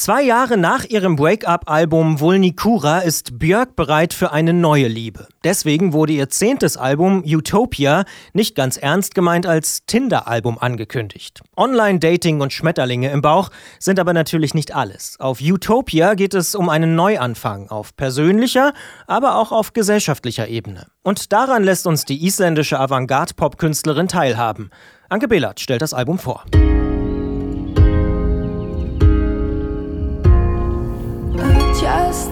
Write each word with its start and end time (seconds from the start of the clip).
Zwei 0.00 0.22
Jahre 0.22 0.56
nach 0.56 0.86
ihrem 0.86 1.14
Break-up-Album 1.14 2.20
Vulnicura 2.20 3.00
ist 3.00 3.38
Björk 3.38 3.76
bereit 3.76 4.14
für 4.14 4.32
eine 4.32 4.54
neue 4.54 4.88
Liebe. 4.88 5.28
Deswegen 5.44 5.92
wurde 5.92 6.14
ihr 6.14 6.30
zehntes 6.30 6.78
Album 6.78 7.22
Utopia 7.22 8.04
nicht 8.32 8.54
ganz 8.54 8.78
ernst 8.78 9.14
gemeint 9.14 9.44
als 9.44 9.84
Tinder-Album 9.84 10.56
angekündigt. 10.58 11.42
Online-Dating 11.54 12.40
und 12.40 12.50
Schmetterlinge 12.50 13.10
im 13.10 13.20
Bauch 13.20 13.50
sind 13.78 14.00
aber 14.00 14.14
natürlich 14.14 14.54
nicht 14.54 14.74
alles. 14.74 15.20
Auf 15.20 15.42
Utopia 15.42 16.14
geht 16.14 16.32
es 16.32 16.54
um 16.54 16.70
einen 16.70 16.94
Neuanfang 16.94 17.68
auf 17.68 17.94
persönlicher, 17.94 18.72
aber 19.06 19.36
auch 19.36 19.52
auf 19.52 19.74
gesellschaftlicher 19.74 20.48
Ebene. 20.48 20.86
Und 21.02 21.30
daran 21.30 21.62
lässt 21.62 21.86
uns 21.86 22.06
die 22.06 22.24
isländische 22.24 22.80
Avantgarde-Pop-Künstlerin 22.80 24.08
teilhaben. 24.08 24.70
Anke 25.10 25.28
Behlert 25.28 25.60
stellt 25.60 25.82
das 25.82 25.92
Album 25.92 26.18
vor. 26.18 26.46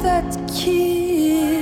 that 0.08 0.24
key. 0.48 1.57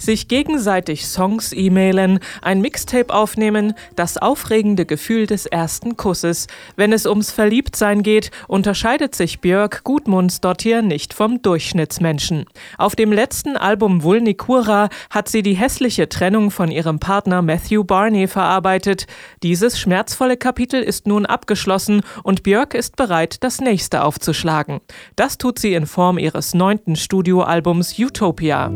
Sich 0.00 0.28
gegenseitig 0.28 1.06
Songs 1.06 1.52
e-mailen, 1.52 2.18
ein 2.42 2.60
Mixtape 2.60 3.12
aufnehmen, 3.12 3.74
das 3.96 4.16
aufregende 4.16 4.86
Gefühl 4.86 5.26
des 5.26 5.46
ersten 5.46 5.96
Kusses. 5.96 6.46
Wenn 6.76 6.92
es 6.92 7.06
ums 7.06 7.30
Verliebtsein 7.30 8.02
geht, 8.02 8.30
unterscheidet 8.48 9.14
sich 9.14 9.40
Björk 9.40 9.84
Gudmundsdottir 9.84 10.82
nicht 10.82 11.14
vom 11.14 11.42
Durchschnittsmenschen. 11.42 12.46
Auf 12.78 12.96
dem 12.96 13.12
letzten 13.12 13.56
Album 13.56 14.02
Vulnicura 14.02 14.88
hat 15.10 15.28
sie 15.28 15.42
die 15.42 15.54
hässliche 15.54 16.08
Trennung 16.08 16.50
von 16.50 16.70
ihrem 16.70 16.98
Partner 16.98 17.42
Matthew 17.42 17.84
Barney 17.84 18.26
verarbeitet. 18.26 19.06
Dieses 19.42 19.78
schmerzvolle 19.78 20.36
Kapitel 20.36 20.82
ist 20.82 21.06
nun 21.06 21.26
abgeschlossen 21.26 22.02
und 22.22 22.42
Björk 22.42 22.74
ist 22.74 22.96
bereit, 22.96 23.42
das 23.42 23.60
nächste 23.60 24.04
aufzuschlagen. 24.04 24.80
Das 25.16 25.38
tut 25.38 25.58
sie 25.58 25.74
in 25.74 25.86
Form 25.86 26.18
ihres 26.18 26.54
neunten 26.54 26.96
Studioalbums 26.96 27.98
Utopia. 27.98 28.70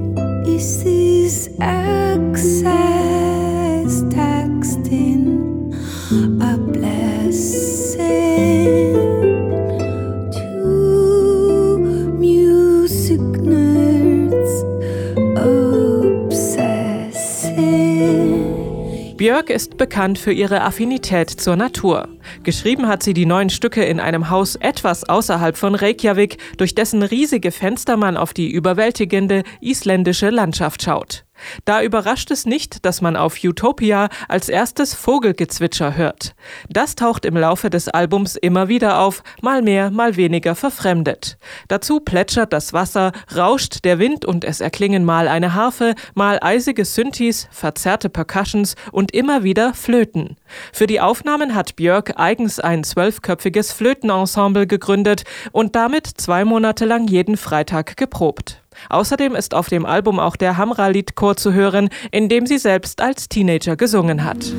Björk 19.17 19.48
ist 19.48 19.78
bekannt 19.78 20.19
für 20.19 20.33
ihre 20.33 20.61
Affinität 20.61 21.30
zur 21.30 21.56
Natur. 21.56 22.14
Geschrieben 22.42 22.88
hat 22.88 23.02
sie 23.02 23.14
die 23.14 23.27
neuen 23.27 23.50
Stücke 23.50 23.84
in 23.84 24.00
einem 24.00 24.30
Haus 24.30 24.56
etwas 24.56 25.04
außerhalb 25.04 25.56
von 25.56 25.74
Reykjavik, 25.74 26.38
durch 26.56 26.74
dessen 26.74 27.02
riesige 27.02 27.52
Fenster 27.52 27.96
man 27.96 28.16
auf 28.16 28.34
die 28.34 28.50
überwältigende 28.50 29.42
isländische 29.60 30.30
Landschaft 30.30 30.82
schaut. 30.82 31.23
Da 31.64 31.82
überrascht 31.82 32.30
es 32.30 32.46
nicht, 32.46 32.84
dass 32.84 33.00
man 33.00 33.16
auf 33.16 33.42
Utopia 33.42 34.08
als 34.28 34.48
erstes 34.48 34.94
Vogelgezwitscher 34.94 35.96
hört. 35.96 36.34
Das 36.68 36.94
taucht 36.94 37.24
im 37.24 37.36
Laufe 37.36 37.70
des 37.70 37.88
Albums 37.88 38.36
immer 38.36 38.68
wieder 38.68 39.00
auf, 39.00 39.22
mal 39.40 39.62
mehr, 39.62 39.90
mal 39.90 40.16
weniger 40.16 40.55
verfremdet. 40.55 41.38
Dazu 41.68 42.00
plätschert 42.00 42.52
das 42.52 42.72
Wasser, 42.72 43.12
rauscht 43.34 43.84
der 43.84 43.98
Wind 43.98 44.24
und 44.24 44.44
es 44.44 44.60
erklingen 44.60 45.05
mal 45.05 45.28
eine 45.28 45.55
Harfe, 45.55 45.94
mal 46.14 46.38
eisige 46.40 46.84
Synthes, 46.84 47.48
verzerrte 47.50 48.08
Percussions 48.08 48.74
und 48.92 49.12
immer 49.12 49.42
wieder 49.44 49.74
Flöten. 49.74 50.36
Für 50.72 50.86
die 50.86 51.00
Aufnahmen 51.00 51.55
hat 51.55 51.77
Björk 51.77 52.18
eigens 52.18 52.61
ein 52.61 52.84
zwölfköpfiges 52.84 53.73
Flötenensemble 53.73 54.67
gegründet 54.67 55.24
und 55.52 55.77
damit 55.77 56.06
zwei 56.06 56.44
Monate 56.44 56.84
lang 56.84 57.08
jeden 57.08 57.36
Freitag 57.36 57.96
geprobt. 57.96 58.64
Außerdem 58.89 59.34
ist 59.34 59.55
auf 59.55 59.68
dem 59.68 59.86
Album 59.86 60.18
auch 60.18 60.36
der 60.36 60.56
Hamra-Liedchor 60.56 61.36
zu 61.36 61.52
hören, 61.52 61.89
in 62.11 62.28
dem 62.28 62.46
sie 62.46 62.58
selbst 62.58 63.00
als 63.00 63.28
Teenager 63.28 63.77
gesungen 63.77 64.24
hat. 64.24 64.52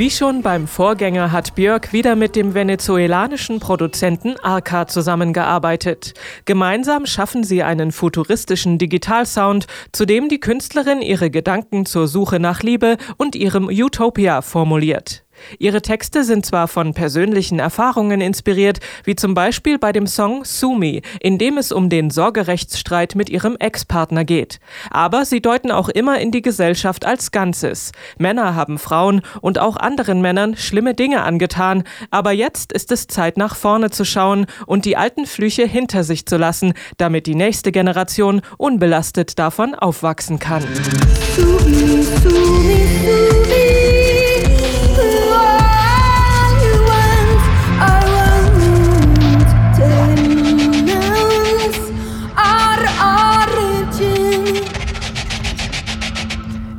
Wie 0.00 0.10
schon 0.10 0.40
beim 0.40 0.66
Vorgänger 0.66 1.30
hat 1.30 1.54
Björk 1.56 1.92
wieder 1.92 2.16
mit 2.16 2.34
dem 2.34 2.54
venezuelanischen 2.54 3.60
Produzenten 3.60 4.34
Arca 4.42 4.86
zusammengearbeitet. 4.86 6.14
Gemeinsam 6.46 7.04
schaffen 7.04 7.44
sie 7.44 7.62
einen 7.62 7.92
futuristischen 7.92 8.78
Digitalsound, 8.78 9.66
zu 9.92 10.06
dem 10.06 10.30
die 10.30 10.40
Künstlerin 10.40 11.02
ihre 11.02 11.30
Gedanken 11.30 11.84
zur 11.84 12.08
Suche 12.08 12.40
nach 12.40 12.62
Liebe 12.62 12.96
und 13.18 13.36
ihrem 13.36 13.66
Utopia 13.66 14.40
formuliert. 14.40 15.22
Ihre 15.58 15.82
Texte 15.82 16.24
sind 16.24 16.46
zwar 16.46 16.68
von 16.68 16.94
persönlichen 16.94 17.58
Erfahrungen 17.58 18.20
inspiriert, 18.20 18.80
wie 19.04 19.16
zum 19.16 19.34
Beispiel 19.34 19.78
bei 19.78 19.92
dem 19.92 20.06
Song 20.06 20.44
Sumi, 20.44 21.02
in 21.20 21.38
dem 21.38 21.58
es 21.58 21.72
um 21.72 21.88
den 21.88 22.10
Sorgerechtsstreit 22.10 23.14
mit 23.14 23.30
ihrem 23.30 23.56
Ex-Partner 23.58 24.24
geht. 24.24 24.60
Aber 24.90 25.24
sie 25.24 25.40
deuten 25.40 25.70
auch 25.70 25.88
immer 25.88 26.18
in 26.20 26.30
die 26.30 26.42
Gesellschaft 26.42 27.04
als 27.04 27.30
Ganzes. 27.30 27.92
Männer 28.18 28.54
haben 28.54 28.78
Frauen 28.78 29.22
und 29.40 29.58
auch 29.58 29.76
anderen 29.76 30.20
Männern 30.20 30.56
schlimme 30.56 30.94
Dinge 30.94 31.22
angetan, 31.22 31.84
aber 32.10 32.32
jetzt 32.32 32.72
ist 32.72 32.92
es 32.92 33.06
Zeit 33.06 33.36
nach 33.36 33.56
vorne 33.56 33.90
zu 33.90 34.04
schauen 34.04 34.46
und 34.66 34.84
die 34.84 34.96
alten 34.96 35.26
Flüche 35.26 35.66
hinter 35.66 36.04
sich 36.04 36.26
zu 36.26 36.36
lassen, 36.36 36.74
damit 36.96 37.26
die 37.26 37.34
nächste 37.34 37.72
Generation 37.72 38.42
unbelastet 38.56 39.38
davon 39.38 39.74
aufwachsen 39.74 40.38
kann. 40.38 40.62
Sumi, 41.36 42.02
Sumi, 42.02 42.86
Sumi. 43.02 43.39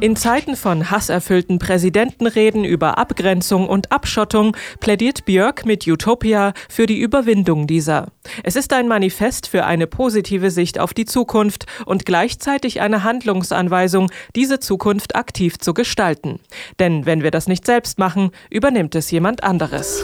In 0.01 0.15
Zeiten 0.15 0.55
von 0.55 0.89
hasserfüllten 0.89 1.59
Präsidentenreden 1.59 2.65
über 2.65 2.97
Abgrenzung 2.97 3.69
und 3.69 3.91
Abschottung 3.91 4.57
plädiert 4.79 5.25
Björk 5.25 5.63
mit 5.63 5.85
Utopia 5.85 6.53
für 6.69 6.87
die 6.87 6.99
Überwindung 6.99 7.67
dieser. 7.67 8.07
Es 8.43 8.55
ist 8.55 8.73
ein 8.73 8.87
Manifest 8.87 9.45
für 9.45 9.63
eine 9.63 9.85
positive 9.85 10.49
Sicht 10.49 10.79
auf 10.79 10.95
die 10.95 11.05
Zukunft 11.05 11.67
und 11.85 12.07
gleichzeitig 12.07 12.81
eine 12.81 13.03
Handlungsanweisung, 13.03 14.09
diese 14.35 14.59
Zukunft 14.59 15.15
aktiv 15.15 15.59
zu 15.59 15.75
gestalten. 15.75 16.39
Denn 16.79 17.05
wenn 17.05 17.21
wir 17.21 17.29
das 17.29 17.47
nicht 17.47 17.67
selbst 17.67 17.99
machen, 17.99 18.31
übernimmt 18.49 18.95
es 18.95 19.11
jemand 19.11 19.43
anderes. 19.43 20.03